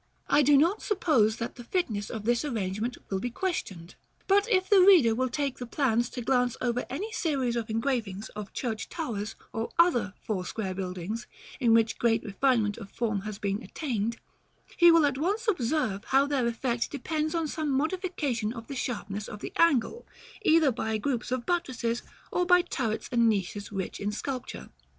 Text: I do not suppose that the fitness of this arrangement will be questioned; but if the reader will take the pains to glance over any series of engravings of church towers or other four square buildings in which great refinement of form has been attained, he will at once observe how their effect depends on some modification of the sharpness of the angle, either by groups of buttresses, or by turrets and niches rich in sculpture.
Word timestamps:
I 0.27 0.41
do 0.41 0.57
not 0.57 0.81
suppose 0.81 1.37
that 1.37 1.57
the 1.57 1.63
fitness 1.63 2.09
of 2.09 2.25
this 2.25 2.43
arrangement 2.43 2.97
will 3.11 3.19
be 3.19 3.29
questioned; 3.29 3.93
but 4.25 4.49
if 4.49 4.67
the 4.67 4.81
reader 4.81 5.13
will 5.13 5.29
take 5.29 5.59
the 5.59 5.67
pains 5.67 6.09
to 6.09 6.23
glance 6.23 6.57
over 6.59 6.87
any 6.89 7.11
series 7.11 7.55
of 7.55 7.69
engravings 7.69 8.29
of 8.29 8.51
church 8.51 8.89
towers 8.89 9.35
or 9.53 9.69
other 9.77 10.15
four 10.19 10.43
square 10.43 10.73
buildings 10.73 11.27
in 11.59 11.71
which 11.75 11.99
great 11.99 12.23
refinement 12.23 12.79
of 12.79 12.89
form 12.89 13.19
has 13.21 13.37
been 13.37 13.61
attained, 13.61 14.17
he 14.75 14.89
will 14.91 15.05
at 15.05 15.19
once 15.19 15.47
observe 15.47 16.03
how 16.05 16.25
their 16.25 16.47
effect 16.47 16.89
depends 16.89 17.35
on 17.35 17.47
some 17.47 17.69
modification 17.69 18.51
of 18.53 18.65
the 18.65 18.75
sharpness 18.75 19.27
of 19.27 19.39
the 19.41 19.53
angle, 19.57 20.07
either 20.41 20.71
by 20.71 20.97
groups 20.97 21.29
of 21.31 21.45
buttresses, 21.45 22.01
or 22.31 22.43
by 22.43 22.63
turrets 22.63 23.07
and 23.11 23.29
niches 23.29 23.71
rich 23.71 23.99
in 23.99 24.11
sculpture. 24.11 24.69